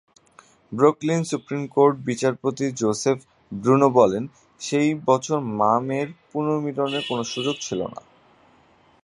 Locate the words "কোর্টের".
1.67-2.03